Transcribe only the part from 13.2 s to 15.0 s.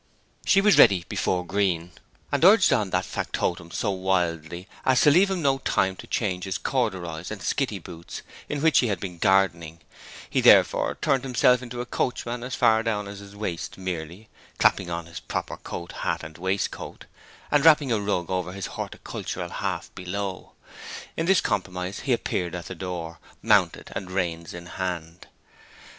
waist merely clapping